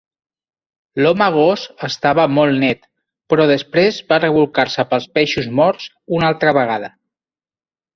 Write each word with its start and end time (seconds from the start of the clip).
L'Home 1.03 1.27
Gos 1.35 1.65
estava 1.89 2.25
molt 2.39 2.59
net, 2.65 2.89
però 3.35 3.47
després 3.55 4.03
va 4.11 4.21
rebolcar-se 4.27 4.89
pels 4.93 5.09
peixos 5.21 5.55
morts 5.63 5.91
una 6.21 6.35
altra 6.35 6.61
vegada. 6.65 6.97